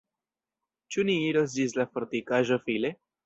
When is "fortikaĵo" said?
1.97-2.59